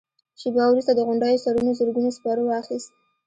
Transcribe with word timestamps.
شېبه 0.39 0.63
وروسته 0.67 0.91
د 0.95 0.99
غونډيو 1.07 1.41
سرونو 1.45 1.71
زرګونو 1.79 2.09
سپرو 2.17 2.43
واخيست. 2.47 2.91